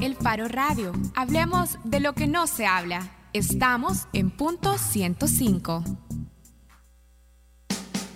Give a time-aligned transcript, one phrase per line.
[0.00, 0.92] El Faro Radio.
[1.14, 3.10] Hablemos de lo que no se habla.
[3.34, 5.84] Estamos en punto 105.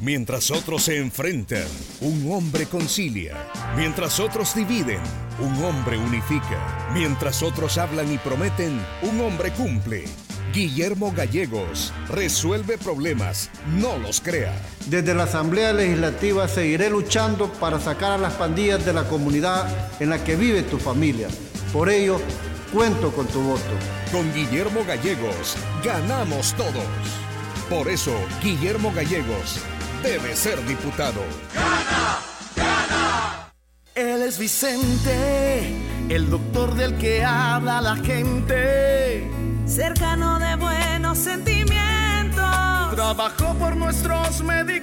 [0.00, 1.66] Mientras otros se enfrentan,
[2.00, 3.36] un hombre concilia.
[3.76, 5.00] Mientras otros dividen,
[5.38, 6.90] un hombre unifica.
[6.94, 10.04] Mientras otros hablan y prometen, un hombre cumple.
[10.54, 14.54] Guillermo Gallegos resuelve problemas, no los crea.
[14.86, 19.66] Desde la Asamblea Legislativa seguiré luchando para sacar a las pandillas de la comunidad
[20.00, 21.28] en la que vive tu familia.
[21.74, 22.20] Por ello,
[22.72, 23.74] cuento con tu voto.
[24.12, 26.86] Con Guillermo Gallegos, ganamos todos.
[27.68, 29.58] Por eso, Guillermo Gallegos
[30.00, 31.20] debe ser diputado.
[31.52, 32.18] ¡Gana!
[32.54, 33.52] ¡Gana!
[33.96, 35.74] Él es Vicente,
[36.08, 39.28] el doctor del que habla la gente
[39.66, 42.44] cercano de buenos sentimientos.
[42.94, 44.73] Trabajó por nuestros medicamentos.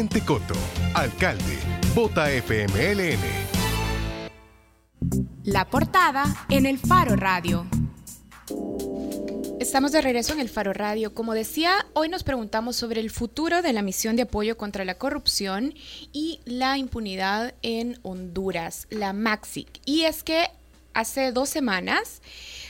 [0.00, 0.54] Vicente Coto,
[0.94, 1.58] alcalde,
[1.94, 3.20] Vota FMLN.
[5.44, 7.66] La portada en el Faro Radio.
[9.60, 11.12] Estamos de regreso en el Faro Radio.
[11.12, 14.94] Como decía, hoy nos preguntamos sobre el futuro de la misión de apoyo contra la
[14.94, 15.74] corrupción
[16.14, 19.82] y la impunidad en Honduras, la MAXIC.
[19.84, 20.48] Y es que
[20.94, 22.22] hace dos semanas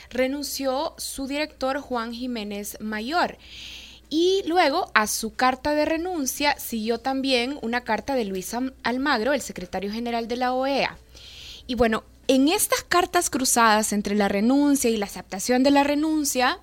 [0.09, 3.37] renunció su director Juan Jiménez Mayor.
[4.13, 9.41] Y luego a su carta de renuncia siguió también una carta de Luis Almagro, el
[9.41, 10.97] secretario general de la OEA.
[11.65, 16.59] Y bueno, en estas cartas cruzadas entre la renuncia y la aceptación de la renuncia,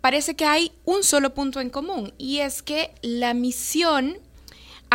[0.00, 4.18] parece que hay un solo punto en común y es que la misión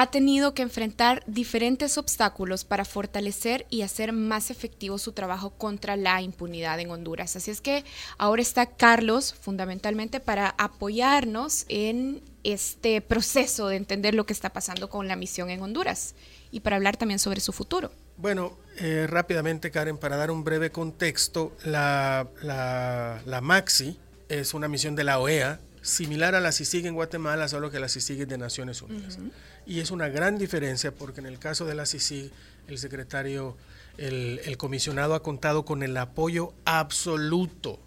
[0.01, 5.97] ha tenido que enfrentar diferentes obstáculos para fortalecer y hacer más efectivo su trabajo contra
[5.97, 7.35] la impunidad en Honduras.
[7.35, 7.83] Así es que
[8.17, 14.89] ahora está Carlos fundamentalmente para apoyarnos en este proceso de entender lo que está pasando
[14.89, 16.15] con la misión en Honduras
[16.49, 17.91] y para hablar también sobre su futuro.
[18.15, 23.99] Bueno, eh, rápidamente Karen, para dar un breve contexto, la, la, MAXI
[24.29, 27.89] es una misión de la OEA similar a la CICIG en Guatemala, solo que la
[27.89, 29.17] CICIG es de Naciones Unidas.
[29.69, 32.31] Y es una gran diferencia porque en el caso de la CICIG,
[32.67, 33.55] el secretario,
[33.97, 37.79] el, comisionado ha contado con el apoyo absoluto,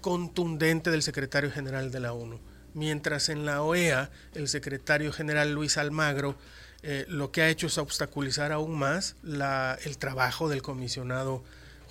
[0.00, 2.40] contundente del secretario general de la ONU.
[2.74, 6.34] Mientras en la OEA, el secretario general Luis Almagro
[6.82, 11.44] eh, lo que ha hecho es obstaculizar aún más el trabajo del comisionado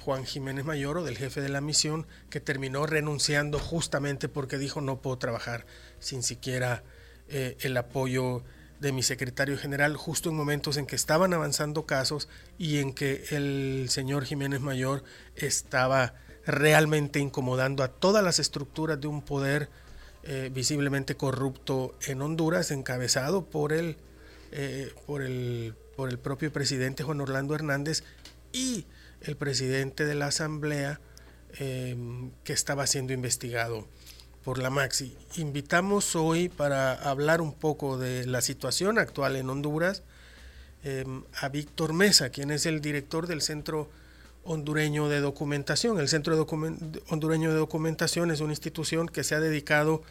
[0.04, 4.82] Juan Jiménez Mayor o del jefe de la misión, que terminó renunciando justamente porque dijo
[4.82, 5.66] no puedo trabajar
[6.00, 6.84] sin siquiera
[7.30, 8.44] eh, el apoyo
[8.80, 13.24] de mi secretario general justo en momentos en que estaban avanzando casos y en que
[13.32, 15.04] el señor Jiménez Mayor
[15.36, 16.14] estaba
[16.46, 19.70] realmente incomodando a todas las estructuras de un poder
[20.24, 23.98] eh, visiblemente corrupto en Honduras, encabezado por el,
[24.52, 28.04] eh, por, el, por el propio presidente Juan Orlando Hernández
[28.52, 28.86] y
[29.22, 31.00] el presidente de la Asamblea
[31.60, 31.96] eh,
[32.44, 33.88] que estaba siendo investigado
[34.48, 35.14] por la Maxi.
[35.36, 40.04] Invitamos hoy para hablar un poco de la situación actual en Honduras
[40.86, 43.90] em, a Víctor Mesa, quien es el director del Centro
[44.46, 46.00] Hondureño de Documentación.
[46.00, 46.48] El Centro
[47.10, 50.02] Hondureño de Documentación es una institución que se ha dedicado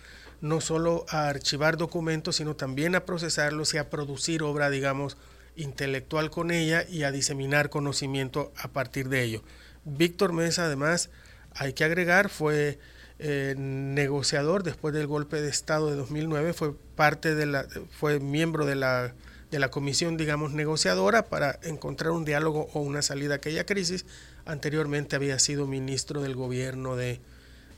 [0.43, 5.17] no solo a archivar documentos, sino también a procesarlos y a producir obra, digamos,
[5.57, 9.43] intelectual con ella y a diseminar conocimiento a partir de ello.
[9.87, 11.09] Víctor Mesa, además,
[11.55, 12.79] hay que agregar, fue
[13.19, 18.67] eh, negociador después del golpe de Estado de 2009, fue parte de la, fue miembro
[18.67, 19.15] de la,
[19.51, 24.05] de la comisión, digamos, negociadora para encontrar un diálogo o una salida a aquella crisis.
[24.45, 27.21] Anteriormente había sido ministro del gobierno de,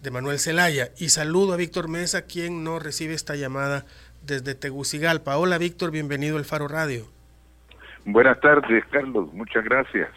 [0.03, 0.91] de Manuel Zelaya.
[0.99, 3.85] Y saludo a Víctor Mesa, quien no recibe esta llamada
[4.27, 5.37] desde Tegucigalpa.
[5.37, 7.07] Hola Víctor, bienvenido al Faro Radio.
[8.05, 9.33] Buenas tardes, Carlos.
[9.33, 10.11] Muchas gracias.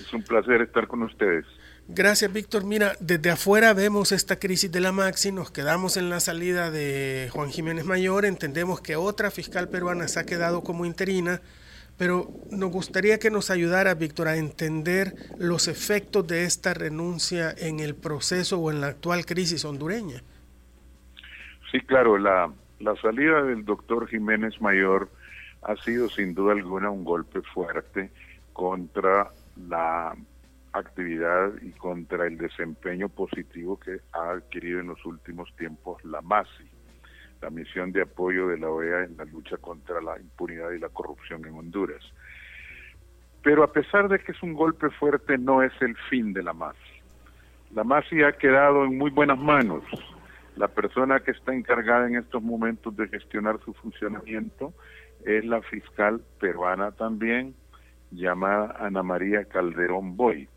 [0.00, 1.46] Es un placer estar con ustedes.
[1.92, 2.64] Gracias, Víctor.
[2.64, 7.28] Mira, desde afuera vemos esta crisis de la Maxi, nos quedamos en la salida de
[7.32, 11.40] Juan Jiménez Mayor, entendemos que otra fiscal peruana se ha quedado como interina,
[11.98, 17.80] pero nos gustaría que nos ayudara, Víctor, a entender los efectos de esta renuncia en
[17.80, 20.22] el proceso o en la actual crisis hondureña.
[21.72, 25.10] Sí, claro, la, la salida del doctor Jiménez Mayor
[25.62, 28.10] ha sido sin duda alguna un golpe fuerte
[28.52, 29.32] contra
[29.68, 30.14] la
[30.72, 36.68] actividad y contra el desempeño positivo que ha adquirido en los últimos tiempos la MASI,
[37.42, 40.88] la misión de apoyo de la OEA en la lucha contra la impunidad y la
[40.88, 42.02] corrupción en Honduras.
[43.42, 46.52] Pero a pesar de que es un golpe fuerte, no es el fin de la
[46.52, 46.78] MASI.
[47.74, 49.82] La MASI ha quedado en muy buenas manos.
[50.56, 54.74] La persona que está encargada en estos momentos de gestionar su funcionamiento
[55.24, 57.54] es la fiscal peruana también,
[58.10, 60.48] llamada Ana María Calderón Boy.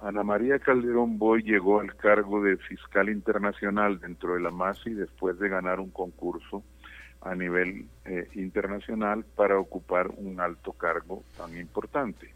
[0.00, 5.38] Ana María Calderón Boy llegó al cargo de fiscal internacional dentro de la MASI después
[5.38, 6.62] de ganar un concurso
[7.22, 12.30] a nivel eh, internacional para ocupar un alto cargo tan importante.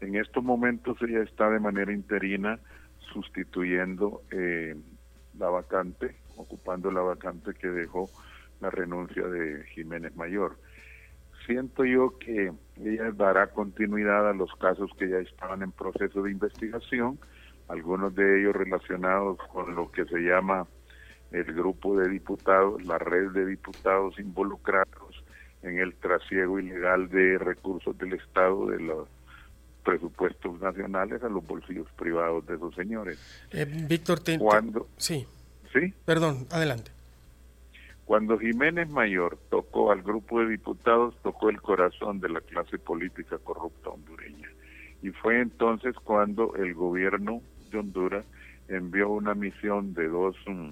[0.00, 2.58] En estos momentos ella está de manera interina
[3.12, 4.74] sustituyendo eh,
[5.38, 8.10] la vacante, ocupando la vacante que dejó
[8.60, 10.56] la renuncia de Jiménez Mayor
[11.46, 12.52] siento yo que
[12.84, 17.18] ella dará continuidad a los casos que ya estaban en proceso de investigación,
[17.68, 20.66] algunos de ellos relacionados con lo que se llama
[21.32, 25.24] el grupo de diputados, la red de diputados involucrados
[25.62, 29.08] en el trasiego ilegal de recursos del Estado de los
[29.84, 33.18] presupuestos nacionales a los bolsillos privados de esos señores.
[33.52, 34.38] Eh, Víctor, te...
[34.38, 34.88] ¿Cuándo?
[34.96, 35.26] Sí.
[35.72, 35.92] ¿Sí?
[36.04, 36.95] Perdón, adelante.
[38.06, 43.36] Cuando Jiménez Mayor tocó al grupo de diputados, tocó el corazón de la clase política
[43.38, 44.48] corrupta hondureña.
[45.02, 48.24] Y fue entonces cuando el gobierno de Honduras
[48.68, 50.70] envió una misión de dos, mm,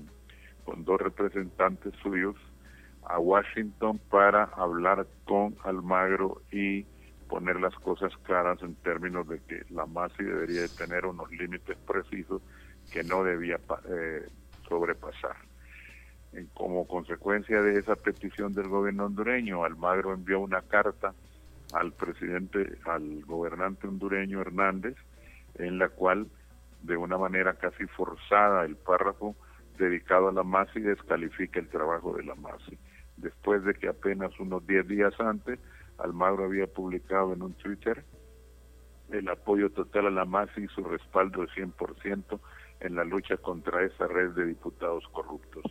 [0.64, 2.36] con dos representantes suyos
[3.02, 6.86] a Washington para hablar con Almagro y
[7.28, 11.76] poner las cosas claras en términos de que la MASI debería de tener unos límites
[11.78, 12.42] precisos
[12.92, 13.58] que no debía
[13.90, 14.24] eh,
[14.68, 15.34] sobrepasar
[16.54, 21.14] como consecuencia de esa petición del gobierno hondureño, Almagro envió una carta
[21.72, 24.96] al presidente, al gobernante hondureño Hernández,
[25.56, 26.26] en la cual
[26.82, 29.34] de una manera casi forzada el párrafo
[29.78, 32.78] dedicado a la MASI descalifica el trabajo de la MASI.
[33.16, 35.58] Después de que apenas unos 10 días antes,
[35.98, 38.04] Almagro había publicado en un Twitter
[39.10, 42.40] el apoyo total a la MASI y su respaldo de 100%
[42.80, 45.64] en la lucha contra esa red de diputados corruptos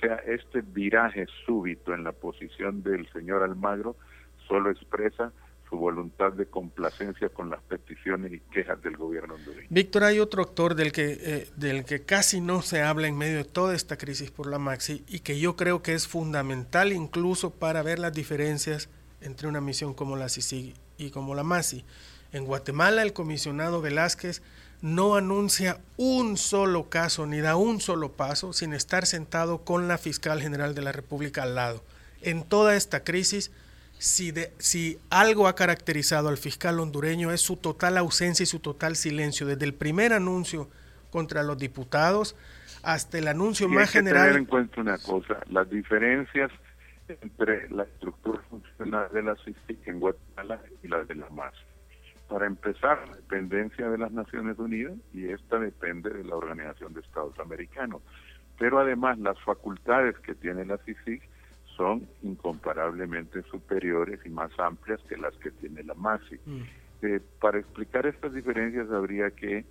[0.00, 3.96] sea, este viraje súbito en la posición del señor Almagro
[4.48, 5.32] solo expresa
[5.68, 9.68] su voluntad de complacencia con las peticiones y quejas del gobierno hondureño.
[9.70, 13.38] Víctor, hay otro actor del que, eh, del que casi no se habla en medio
[13.38, 17.50] de toda esta crisis por la Maxi y que yo creo que es fundamental incluso
[17.50, 18.90] para ver las diferencias
[19.22, 21.84] entre una misión como la CICIG y como la MASI.
[22.32, 24.42] En Guatemala, el comisionado Velázquez
[24.82, 29.96] no anuncia un solo caso ni da un solo paso sin estar sentado con la
[29.96, 31.82] fiscal general de la República al lado.
[32.20, 33.52] En toda esta crisis,
[33.98, 38.96] si, si algo ha caracterizado al fiscal hondureño es su total ausencia y su total
[38.96, 40.68] silencio, desde el primer anuncio
[41.10, 42.34] contra los diputados
[42.82, 44.26] hasta el anuncio más hay que general.
[44.26, 46.50] Tener en cuenta una cosa, las diferencias
[47.20, 51.54] entre la estructura funcional de la CICIC en Guatemala y la de la MAS.
[52.32, 57.38] Para empezar, dependencia de las Naciones Unidas y esta depende de la Organización de Estados
[57.38, 58.00] Americanos.
[58.58, 61.20] Pero además las facultades que tiene la CICIG
[61.76, 66.40] son incomparablemente superiores y más amplias que las que tiene la MASI.
[66.46, 66.62] Mm.
[67.02, 69.66] Eh, para explicar estas diferencias habría que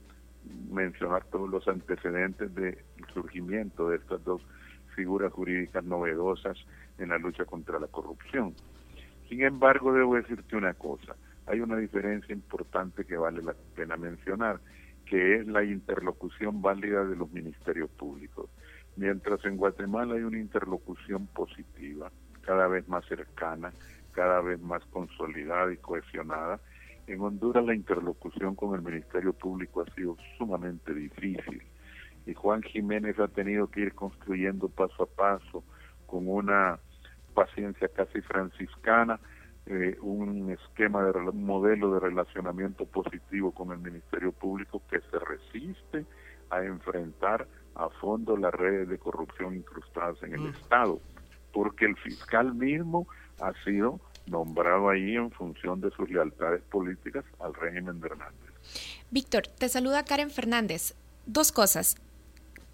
[0.70, 2.78] mencionar todos los antecedentes del
[3.12, 4.44] surgimiento de estas dos
[4.96, 6.60] figuras jurídicas novedosas
[7.00, 8.54] en la lucha contra la corrupción.
[9.30, 11.16] Sin embargo, debo decirte una cosa,
[11.48, 14.60] hay una diferencia importante que vale la pena mencionar,
[15.06, 18.50] que es la interlocución válida de los ministerios públicos.
[18.96, 23.72] Mientras en Guatemala hay una interlocución positiva, cada vez más cercana,
[24.12, 26.60] cada vez más consolidada y cohesionada,
[27.08, 31.62] en Honduras la interlocución con el Ministerio Público ha sido sumamente difícil
[32.26, 35.64] y Juan Jiménez ha tenido que ir construyendo paso a paso
[36.06, 36.80] con una
[37.34, 39.20] paciencia casi franciscana
[39.68, 45.20] eh, un esquema de un modelo de relacionamiento positivo con el Ministerio Público que se
[45.20, 46.06] resiste
[46.50, 50.50] a enfrentar a fondo las redes de corrupción incrustadas en el mm.
[50.50, 51.00] Estado,
[51.54, 53.08] porque el fiscal mismo
[53.40, 58.52] ha sido nombrado ahí en función de sus lealtades políticas al régimen de Hernández.
[59.10, 60.94] Víctor, te saluda Karen Fernández.
[61.26, 61.98] Dos cosas.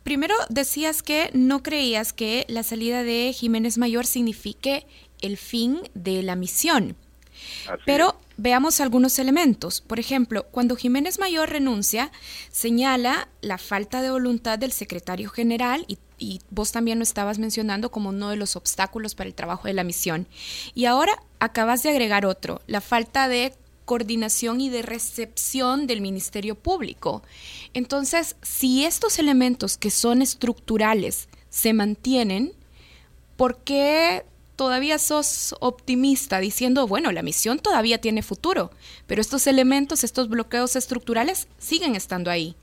[0.03, 4.85] Primero, decías que no creías que la salida de Jiménez Mayor signifique
[5.21, 6.95] el fin de la misión.
[7.85, 9.81] Pero veamos algunos elementos.
[9.81, 12.11] Por ejemplo, cuando Jiménez Mayor renuncia,
[12.51, 17.91] señala la falta de voluntad del secretario general y, y, vos también lo estabas mencionando
[17.91, 20.27] como uno de los obstáculos para el trabajo de la misión.
[20.73, 23.53] Y ahora acabas de agregar otro, la falta de
[23.85, 27.23] coordinación y de recepción del Ministerio Público.
[27.73, 32.51] Entonces, si estos elementos que son estructurales se mantienen,
[33.37, 34.25] ¿por qué
[34.57, 38.71] todavía sos optimista diciendo, bueno, la misión todavía tiene futuro,
[39.07, 42.57] pero estos elementos, estos bloqueos estructurales siguen estando ahí?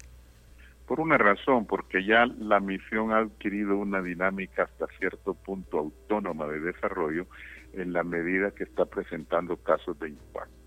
[0.86, 6.46] Por una razón, porque ya la misión ha adquirido una dinámica hasta cierto punto autónoma
[6.48, 7.26] de desarrollo
[7.72, 10.64] en la medida que está presentando casos de impacto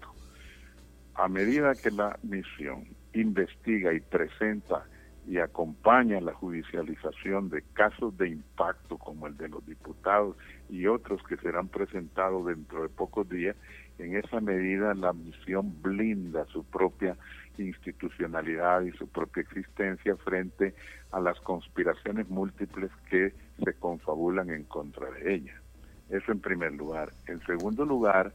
[1.17, 4.85] a medida que la misión investiga y presenta
[5.27, 10.37] y acompaña la judicialización de casos de impacto como el de los diputados
[10.69, 13.55] y otros que serán presentados dentro de pocos días,
[13.99, 17.17] en esa medida la misión blinda su propia
[17.57, 20.73] institucionalidad y su propia existencia frente
[21.11, 25.61] a las conspiraciones múltiples que se confabulan en contra de ella.
[26.09, 27.11] Eso en primer lugar.
[27.27, 28.33] En segundo lugar,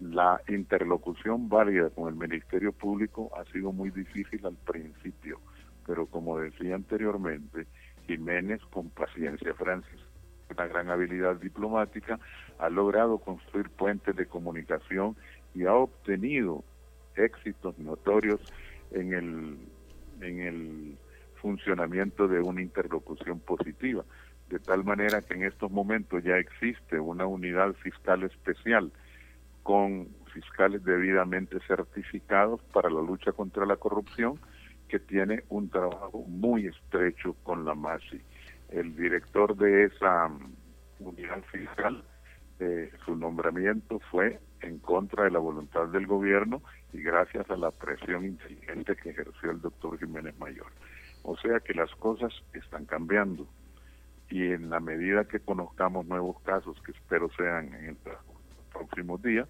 [0.00, 5.38] la interlocución válida con el Ministerio Público ha sido muy difícil al principio,
[5.86, 7.66] pero como decía anteriormente,
[8.06, 10.00] Jiménez con paciencia Francis,
[10.50, 12.18] una gran habilidad diplomática,
[12.58, 15.16] ha logrado construir puentes de comunicación
[15.54, 16.64] y ha obtenido
[17.16, 18.40] éxitos notorios
[18.90, 19.58] en el,
[20.20, 20.98] en el
[21.40, 24.04] funcionamiento de una interlocución positiva,
[24.48, 28.92] de tal manera que en estos momentos ya existe una unidad fiscal especial
[29.62, 34.38] con fiscales debidamente certificados para la lucha contra la corrupción,
[34.94, 38.22] que tiene un trabajo muy estrecho con la MASI.
[38.68, 40.54] El director de esa um,
[41.00, 42.04] unidad fiscal,
[42.60, 47.72] eh, su nombramiento fue en contra de la voluntad del gobierno y gracias a la
[47.72, 50.70] presión inteligente que ejerció el doctor Jiménez Mayor.
[51.24, 53.48] O sea que las cosas están cambiando
[54.30, 57.96] y en la medida que conozcamos nuevos casos, que espero sean en el
[58.72, 59.48] próximos días,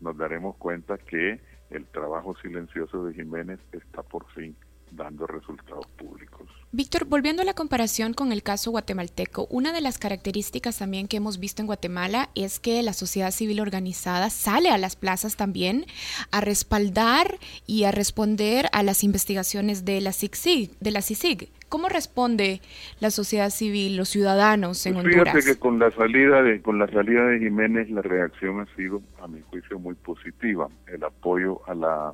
[0.00, 1.40] nos daremos cuenta que
[1.70, 4.54] el trabajo silencioso de Jiménez está por fin
[4.90, 6.48] dando resultados públicos.
[6.72, 11.16] Víctor, volviendo a la comparación con el caso guatemalteco, una de las características también que
[11.16, 15.86] hemos visto en Guatemala es que la sociedad civil organizada sale a las plazas también
[16.32, 20.72] a respaldar y a responder a las investigaciones de la CICIG.
[20.78, 21.48] De la CICIG.
[21.68, 22.60] ¿Cómo responde
[23.00, 25.34] la sociedad civil, los ciudadanos en pues Honduras?
[25.34, 29.02] Fíjate que con la salida de con la salida de Jiménez la reacción ha sido,
[29.22, 30.68] a mi juicio, muy positiva.
[30.86, 32.12] El apoyo a la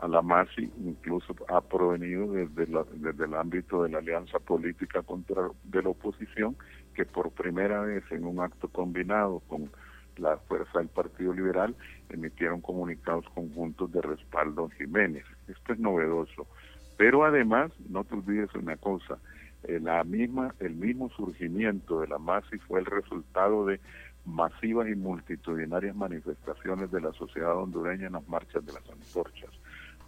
[0.00, 5.50] a la MASI incluso ha provenido desde, desde el ámbito de la alianza política contra
[5.64, 6.56] de la oposición,
[6.94, 9.70] que por primera vez en un acto combinado con
[10.16, 11.74] la fuerza del Partido Liberal
[12.08, 15.24] emitieron comunicados conjuntos de respaldo a Jiménez.
[15.48, 16.46] Esto es novedoso.
[16.96, 19.18] Pero además, no te olvides una cosa,
[19.68, 23.80] la misma, el mismo surgimiento de la MASI fue el resultado de
[24.24, 29.50] masivas y multitudinarias manifestaciones de la sociedad hondureña en las marchas de las antorchas.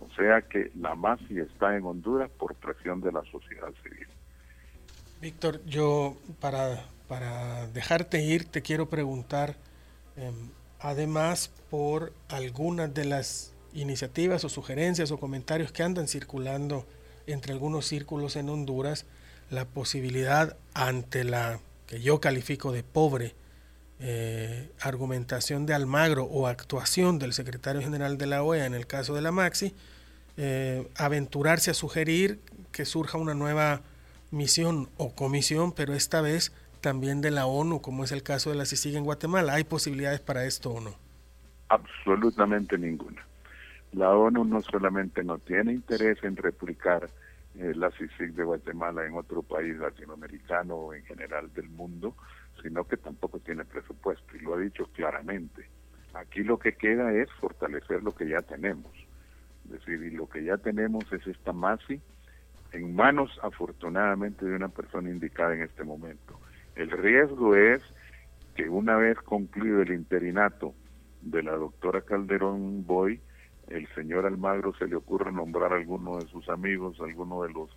[0.02, 4.06] O sea que la MASI está en Honduras por presión de la sociedad civil.
[5.20, 9.56] Víctor, yo para, para dejarte ir te quiero preguntar,
[10.16, 10.32] eh,
[10.80, 16.84] además por algunas de las iniciativas o sugerencias o comentarios que andan circulando
[17.26, 19.06] entre algunos círculos en Honduras,
[19.50, 23.34] la posibilidad ante la que yo califico de pobre
[24.00, 29.14] eh, argumentación de Almagro o actuación del secretario general de la OEA en el caso
[29.14, 29.74] de la Maxi,
[30.36, 32.40] eh, aventurarse a sugerir
[32.72, 33.82] que surja una nueva
[34.30, 38.56] misión o comisión, pero esta vez también de la ONU, como es el caso de
[38.56, 39.54] la CICIG en Guatemala.
[39.54, 40.94] ¿Hay posibilidades para esto o no?
[41.68, 43.24] Absolutamente ninguna.
[43.92, 47.08] La ONU no solamente no tiene interés en replicar
[47.54, 52.16] eh, la CICIG de Guatemala en otro país latinoamericano o en general del mundo,
[52.62, 55.68] sino que tampoco tiene presupuesto y lo ha dicho claramente.
[56.14, 58.90] Aquí lo que queda es fortalecer lo que ya tenemos.
[59.72, 62.00] Es decir, lo que ya tenemos es esta MASI
[62.72, 66.38] en manos afortunadamente de una persona indicada en este momento.
[66.74, 67.82] El riesgo es
[68.54, 70.74] que una vez concluido el interinato
[71.22, 73.20] de la doctora Calderón Boy,
[73.68, 77.52] el señor Almagro se le ocurre nombrar a alguno de sus amigos, a alguno de
[77.52, 77.70] los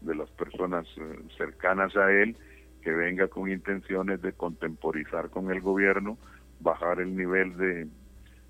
[0.00, 2.36] de las personas eh, cercanas a él,
[2.82, 6.18] que venga con intenciones de contemporizar con el gobierno,
[6.60, 7.88] bajar el nivel de,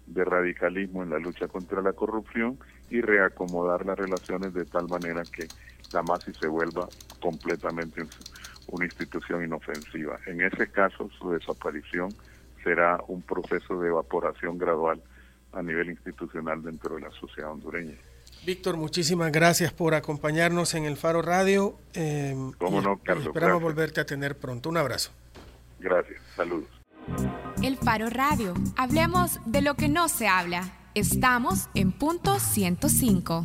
[0.06, 2.58] de radicalismo en la lucha contra la corrupción
[2.91, 5.49] y reacomodar las relaciones de tal manera que
[5.93, 6.88] la MASI se vuelva
[7.21, 8.03] completamente
[8.69, 10.19] una institución inofensiva.
[10.26, 12.14] En ese caso, su desaparición
[12.62, 15.03] será un proceso de evaporación gradual
[15.53, 17.95] a nivel institucional dentro de la sociedad hondureña.
[18.45, 21.79] Víctor, muchísimas gracias por acompañarnos en el Faro Radio.
[21.95, 23.26] Eh, ¿Cómo no, Carlos?
[23.26, 23.62] Esperamos Gracias.
[23.62, 24.69] volverte a tener pronto.
[24.69, 25.12] Un abrazo.
[25.79, 26.69] Gracias, saludos.
[27.62, 28.55] El Faro Radio.
[28.76, 30.64] Hablemos de lo que no se habla.
[30.94, 33.44] Estamos en punto 105.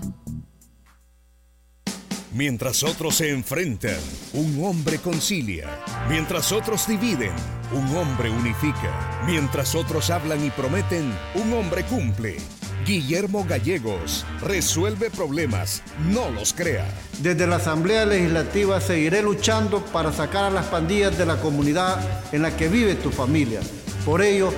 [2.31, 3.97] Mientras otros se enfrentan,
[4.33, 5.67] un hombre concilia.
[6.07, 7.31] Mientras otros dividen,
[7.73, 9.23] un hombre unifica.
[9.25, 12.37] Mientras otros hablan y prometen, un hombre cumple.
[12.85, 16.85] Guillermo Gallegos resuelve problemas, no los crea.
[17.23, 21.99] Desde la Asamblea Legislativa seguiré luchando para sacar a las pandillas de la comunidad
[22.31, 23.59] en la que vive tu familia.
[24.05, 24.53] Por ello,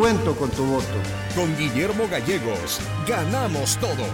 [0.00, 0.96] cuento con tu voto.
[1.34, 4.08] Con Guillermo Gallegos ganamos todos.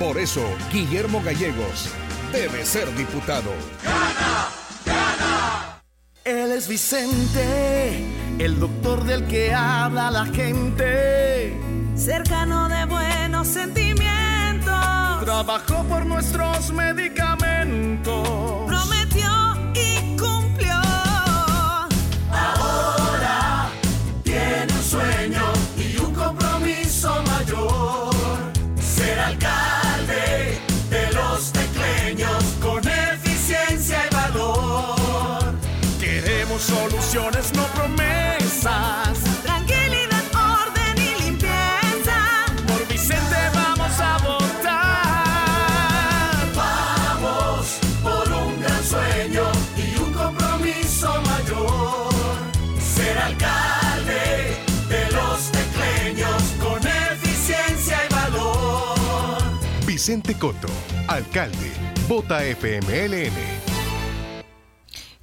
[0.00, 1.90] Por eso, Guillermo Gallegos
[2.32, 3.52] debe ser diputado.
[6.24, 8.04] Él es Vicente,
[8.40, 11.56] el doctor del que habla la gente.
[11.94, 14.74] cercano de buenos sentimientos.
[15.24, 18.75] Trabajó por nuestros medicamentos.
[59.96, 60.68] Vicente Coto,
[61.08, 61.72] alcalde.
[62.06, 63.32] Vota FMLN.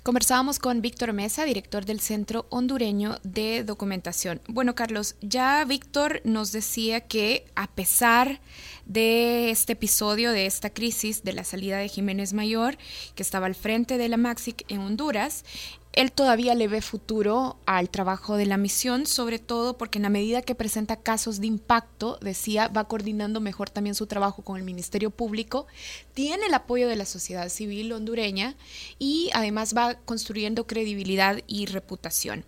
[0.01, 4.41] Conversábamos con Víctor Mesa, director del Centro Hondureño de Documentación.
[4.47, 8.41] Bueno, Carlos, ya Víctor nos decía que a pesar
[8.87, 12.75] de este episodio, de esta crisis de la salida de Jiménez Mayor,
[13.13, 15.45] que estaba al frente de la Maxic en Honduras,
[15.93, 20.09] él todavía le ve futuro al trabajo de la misión, sobre todo porque en la
[20.09, 24.63] medida que presenta casos de impacto, decía, va coordinando mejor también su trabajo con el
[24.63, 25.67] Ministerio Público,
[26.15, 28.55] tiene el apoyo de la sociedad civil hondureña
[28.97, 32.43] y además va construyendo credibilidad y reputación.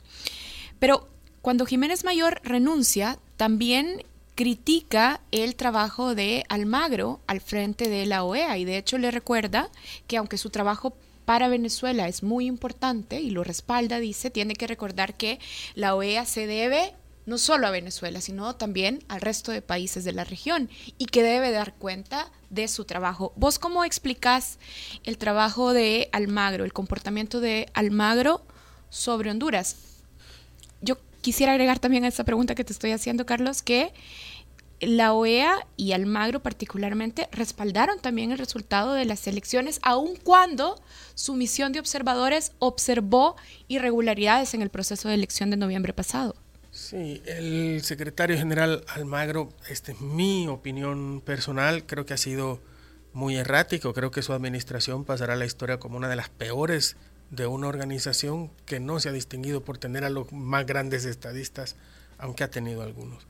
[0.79, 1.08] Pero
[1.43, 4.03] cuando Jiménez Mayor renuncia, también
[4.34, 9.69] critica el trabajo de Almagro al frente de la OEA y de hecho le recuerda
[10.08, 14.67] que aunque su trabajo para Venezuela es muy importante y lo respalda, dice, tiene que
[14.67, 15.39] recordar que
[15.73, 16.93] la OEA se debe
[17.25, 21.23] no solo a Venezuela, sino también al resto de países de la región y que
[21.23, 23.33] debe dar cuenta de su trabajo.
[23.35, 24.59] ¿Vos cómo explicás
[25.03, 28.45] el trabajo de Almagro, el comportamiento de Almagro
[28.89, 29.77] sobre Honduras?
[30.81, 33.91] Yo quisiera agregar también a esta pregunta que te estoy haciendo, Carlos, que
[34.86, 40.82] la OEA y Almagro particularmente respaldaron también el resultado de las elecciones, aun cuando
[41.13, 43.36] su misión de observadores observó
[43.67, 46.36] irregularidades en el proceso de elección de noviembre pasado.
[46.71, 52.60] Sí, el secretario general Almagro, esta es mi opinión personal, creo que ha sido
[53.13, 56.98] muy errático, creo que su administración pasará a la historia como una de las peores
[57.30, 61.78] de una organización que no se ha distinguido por tener a los más grandes estadistas,
[62.17, 63.26] aunque ha tenido algunos.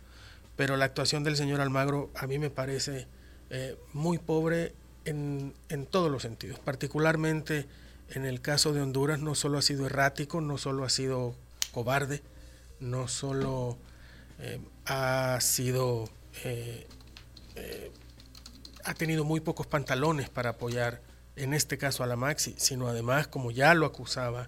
[0.55, 3.07] Pero la actuación del señor Almagro a mí me parece
[3.49, 4.73] eh, muy pobre
[5.05, 7.67] en, en todos los sentidos, particularmente
[8.09, 11.35] en el caso de Honduras no solo ha sido errático, no solo ha sido
[11.71, 12.21] cobarde,
[12.79, 13.77] no solo
[14.39, 16.09] eh, ha sido,
[16.43, 16.87] eh,
[18.83, 21.01] ha tenido muy pocos pantalones para apoyar
[21.35, 24.47] en este caso a la Maxi, sino además, como ya lo acusaba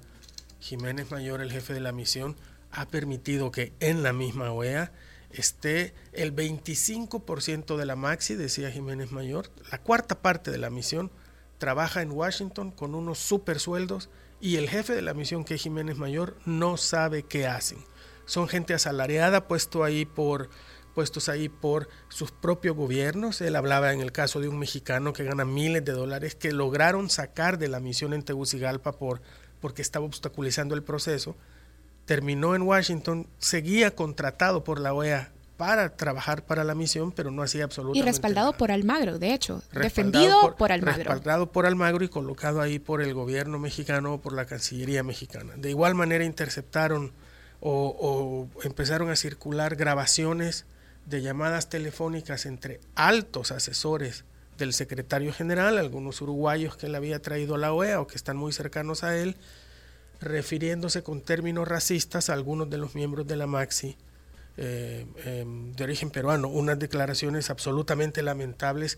[0.60, 2.36] Jiménez Mayor, el jefe de la misión,
[2.72, 4.92] ha permitido que en la misma OEA
[5.32, 11.12] esté el 25% de la Maxi, decía Jiménez Mayor, la cuarta parte de la misión
[11.58, 14.10] trabaja en Washington con unos super sueldos
[14.40, 17.80] y el jefe de la misión, que es Jiménez Mayor, no sabe qué hacen.
[18.26, 20.50] Son gente asalariada, puesto ahí por,
[20.94, 23.42] puestos ahí por sus propios gobiernos.
[23.42, 27.10] Él hablaba en el caso de un mexicano que gana miles de dólares que lograron
[27.10, 29.22] sacar de la misión en Tegucigalpa por,
[29.60, 31.36] porque estaba obstaculizando el proceso.
[32.08, 37.44] Terminó en Washington, seguía contratado por la OEA para trabajar para la misión, pero no
[37.44, 38.58] hacía absolutamente Y respaldado nada.
[38.58, 40.98] por Almagro, de hecho, Respaldado defendido por, Almagro.
[40.98, 45.54] Respaldado por Almagro y colocado ahí por el gobierno mexicano o por la Cancillería mexicana.
[45.58, 47.12] De igual manera interceptaron
[47.60, 50.66] o, o empezaron a circular grabaciones
[51.06, 54.26] de llamadas telefónicas entre altos asesores
[54.58, 58.38] del secretario general, algunos uruguayos que él había traído a la OEA o que están
[58.38, 59.36] muy cercanos a él,
[60.20, 63.96] refiriéndose con términos racistas a algunos de los miembros de la Maxi
[64.58, 68.98] eh, eh, de origen peruano, unas declaraciones absolutamente lamentables,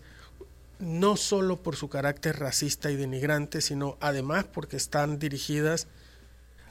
[0.78, 5.86] no solo por su carácter racista y denigrante, sino además porque están dirigidas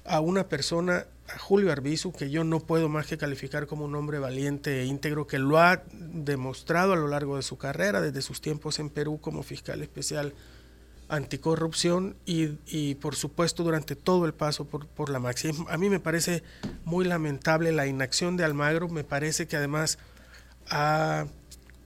[0.05, 3.93] a una persona, a Julio Arbizu, que yo no puedo más que calificar como un
[3.93, 8.23] hombre valiente e íntegro, que lo ha demostrado a lo largo de su carrera, desde
[8.23, 10.33] sus tiempos en Perú como fiscal especial
[11.09, 15.51] anticorrupción y, y por supuesto durante todo el paso por, por la Maxi.
[15.67, 16.43] A mí me parece
[16.85, 19.97] muy lamentable la inacción de Almagro, me parece que además
[20.69, 21.25] ha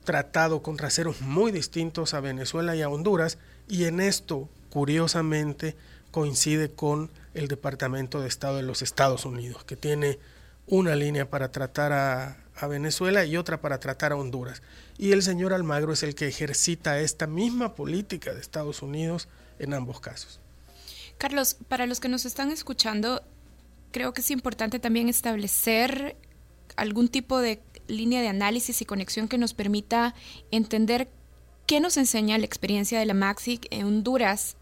[0.03, 5.75] tratado con raseros muy distintos a Venezuela y a Honduras y en esto, curiosamente,
[6.12, 10.19] coincide con el Departamento de Estado de los Estados Unidos, que tiene
[10.67, 14.62] una línea para tratar a, a Venezuela y otra para tratar a Honduras.
[14.98, 19.28] Y el señor Almagro es el que ejercita esta misma política de Estados Unidos
[19.60, 20.39] en ambos casos.
[21.18, 23.24] Carlos, para los que nos están escuchando,
[23.92, 26.18] creo que es importante también establecer
[26.76, 30.16] algún tipo de línea de análisis y conexión que nos permita
[30.52, 31.10] entender
[31.66, 34.58] qué nos enseña la experiencia de la Maxic en Honduras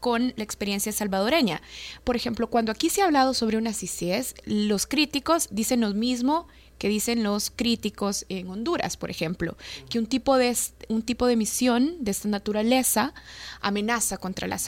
[0.00, 1.62] con la experiencia salvadoreña.
[2.02, 6.48] Por ejemplo, cuando aquí se ha hablado sobre una CICIES, los críticos dicen lo mismo
[6.82, 9.56] que dicen los críticos en Honduras, por ejemplo,
[9.88, 10.52] que un tipo de,
[10.88, 13.14] un tipo de misión de esta naturaleza
[13.60, 14.58] amenaza contra la,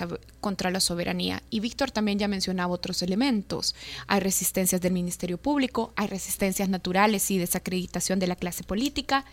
[0.41, 1.43] contra la soberanía.
[1.51, 3.75] Y Víctor también ya mencionaba otros elementos.
[4.07, 9.25] Hay resistencias del Ministerio Público, hay resistencias naturales y desacreditación de la clase política.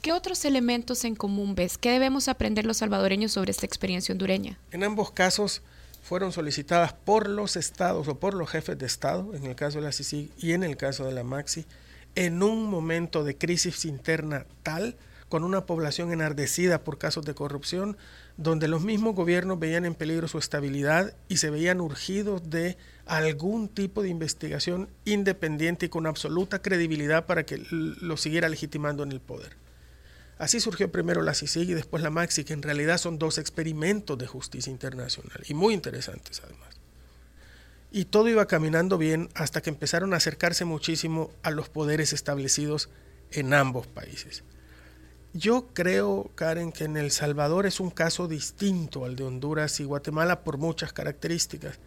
[0.00, 1.76] ¿Qué otros elementos en común ves?
[1.76, 4.58] ¿Qué debemos aprender los salvadoreños sobre esta experiencia hondureña?
[4.70, 5.60] En ambos casos
[6.02, 9.84] fueron solicitadas por los estados o por los jefes de estado, en el caso de
[9.84, 11.66] la CICIG y en el caso de la MAXI,
[12.14, 14.96] en un momento de crisis interna tal,
[15.28, 17.96] con una población enardecida por casos de corrupción,
[18.36, 23.68] donde los mismos gobiernos veían en peligro su estabilidad y se veían urgidos de algún
[23.68, 29.20] tipo de investigación independiente y con absoluta credibilidad para que lo siguiera legitimando en el
[29.20, 29.56] poder.
[30.38, 34.16] Así surgió primero la CICIG y después la MAXI, que en realidad son dos experimentos
[34.16, 36.79] de justicia internacional y muy interesantes además.
[37.90, 42.88] Y todo iba caminando bien hasta que empezaron a acercarse muchísimo a los poderes establecidos
[43.32, 44.44] en ambos países.
[45.32, 49.84] Yo creo, Karen, que en El Salvador es un caso distinto al de Honduras y
[49.84, 51.78] Guatemala por muchas características.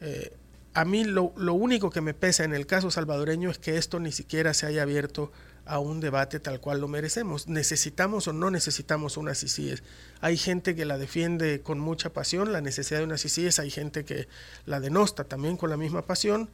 [0.00, 0.32] Eh,
[0.74, 4.00] a mí lo, lo, único que me pesa en el caso salvadoreño es que esto
[4.00, 5.32] ni siquiera se haya abierto
[5.66, 7.48] a un debate tal cual lo merecemos.
[7.48, 9.82] ¿Necesitamos o no necesitamos unas CICIES?
[10.20, 14.04] Hay gente que la defiende con mucha pasión, la necesidad de unas CICIES, hay gente
[14.04, 14.28] que
[14.66, 16.50] la denosta también con la misma pasión.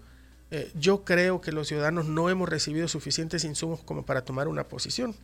[0.51, 4.65] Eh, yo creo que los ciudadanos no hemos recibido suficientes insumos como para tomar una
[4.65, 5.15] posición.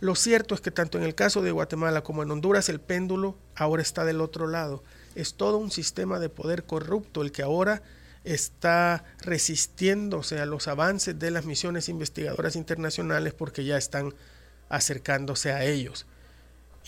[0.00, 3.36] Lo cierto es que tanto en el caso de Guatemala como en Honduras el péndulo
[3.54, 4.82] ahora está del otro lado.
[5.14, 7.82] Es todo un sistema de poder corrupto el que ahora
[8.24, 14.14] está resistiéndose a los avances de las misiones investigadoras internacionales porque ya están
[14.68, 16.06] acercándose a ellos.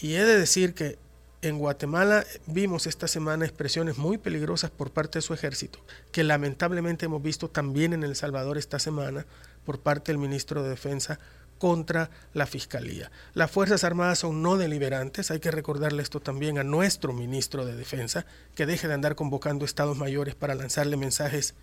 [0.00, 0.98] Y he de decir que
[1.42, 5.78] en Guatemala vimos esta semana expresiones muy peligrosas por parte de su ejército,
[6.10, 9.26] que lamentablemente hemos visto también en El Salvador esta semana
[9.64, 11.18] por parte del ministro de Defensa
[11.64, 13.10] contra la Fiscalía.
[13.32, 17.74] Las Fuerzas Armadas son no deliberantes, hay que recordarle esto también a nuestro ministro de
[17.74, 21.54] Defensa, que deje de andar convocando estados mayores para lanzarle mensajes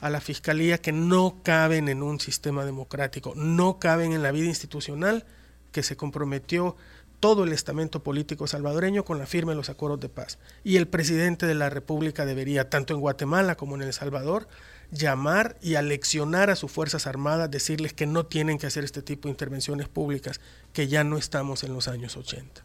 [0.00, 4.46] a la Fiscalía que no caben en un sistema democrático, no caben en la vida
[4.46, 5.24] institucional
[5.70, 6.74] que se comprometió
[7.20, 10.40] todo el estamento político salvadoreño con la firma de los acuerdos de paz.
[10.64, 14.48] Y el presidente de la República debería, tanto en Guatemala como en El Salvador,
[14.90, 19.28] llamar y aleccionar a sus Fuerzas Armadas, decirles que no tienen que hacer este tipo
[19.28, 20.40] de intervenciones públicas,
[20.72, 22.62] que ya no estamos en los años 80.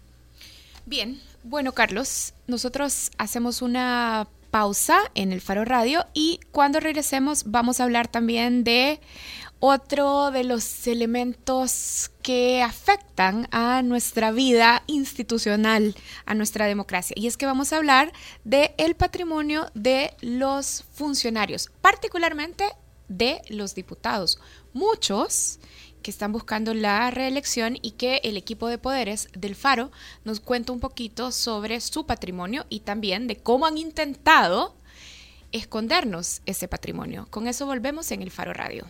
[0.86, 7.80] Bien, bueno Carlos, nosotros hacemos una pausa en el Faro Radio y cuando regresemos vamos
[7.80, 9.00] a hablar también de
[9.62, 15.96] otro de los elementos que afectan a nuestra vida institucional,
[16.26, 17.14] a nuestra democracia.
[17.18, 18.12] Y es que vamos a hablar
[18.44, 22.66] del el patrimonio de los funcionarios, particularmente
[23.08, 24.40] de los diputados.
[24.74, 25.60] Muchos
[26.02, 29.92] que están buscando la reelección y que el equipo de poderes del Faro
[30.26, 34.76] nos cuenta un poquito sobre su patrimonio y también de cómo han intentado
[35.52, 37.28] escondernos ese patrimonio.
[37.30, 38.88] Con eso volvemos en el Faro Radio.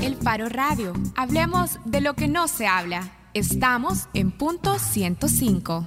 [0.00, 0.92] El Faro Radio.
[1.16, 3.10] Hablemos de lo que no se habla.
[3.34, 5.84] Estamos en punto 105.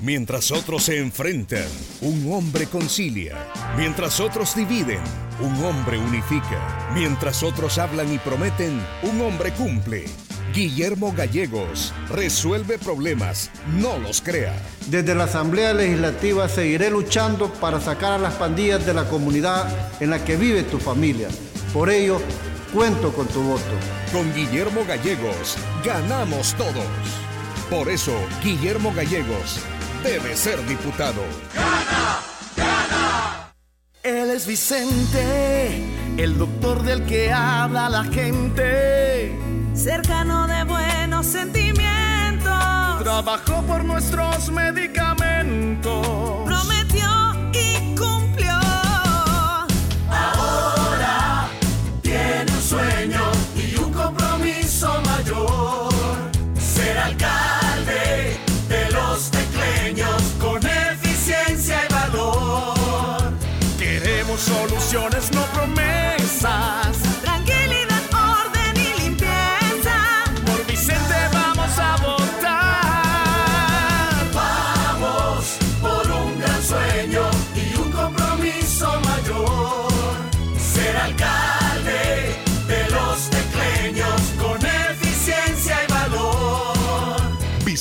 [0.00, 1.66] Mientras otros se enfrentan,
[2.02, 3.34] un hombre concilia.
[3.76, 5.00] Mientras otros dividen,
[5.40, 6.92] un hombre unifica.
[6.94, 10.04] Mientras otros hablan y prometen, un hombre cumple.
[10.54, 14.54] Guillermo Gallegos resuelve problemas, no los crea.
[14.88, 19.66] Desde la Asamblea Legislativa seguiré luchando para sacar a las pandillas de la comunidad
[20.00, 21.28] en la que vive tu familia.
[21.72, 22.20] Por ello,
[22.72, 23.62] cuento con tu voto.
[24.12, 26.86] Con Guillermo Gallegos ganamos todos.
[27.68, 29.60] Por eso, Guillermo Gallegos
[30.02, 31.22] debe ser diputado.
[34.02, 35.82] Él es Vicente,
[36.16, 39.45] el doctor del que habla la gente.
[39.76, 41.84] Cercano de buenos sentimientos.
[43.02, 46.06] Trabajó por nuestros medicamentos.
[46.44, 46.75] Prometió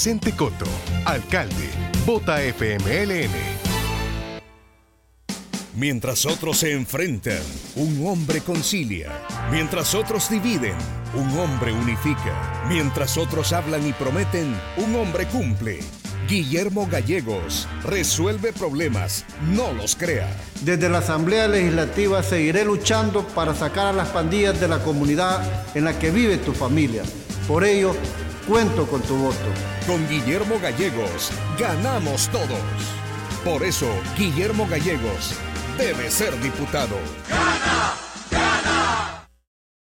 [0.06, 0.68] Vicente Coto,
[1.04, 1.68] alcalde.
[2.06, 3.32] Vota FMLN.
[5.76, 7.42] Mientras otros se enfrentan,
[7.76, 9.12] un hombre concilia.
[9.50, 10.76] Mientras otros dividen,
[11.16, 12.68] un hombre unifica.
[12.70, 15.80] Mientras otros hablan y prometen, un hombre cumple.
[16.30, 20.28] Guillermo Gallegos resuelve problemas, no los crea.
[20.62, 25.42] Desde la Asamblea Legislativa seguiré luchando para sacar a las pandillas de la comunidad
[25.74, 27.02] en la que vive tu familia.
[27.48, 27.96] Por ello,
[28.48, 29.46] cuento con tu voto.
[29.88, 32.50] Con Guillermo Gallegos ganamos todos.
[33.44, 35.34] Por eso, Guillermo Gallegos
[35.78, 36.96] debe ser diputado.
[37.30, 38.05] ¡Gana!